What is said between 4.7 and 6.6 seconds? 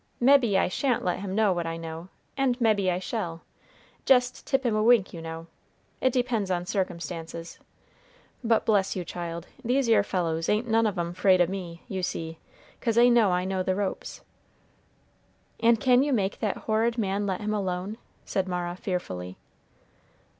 a wink, you know; it depends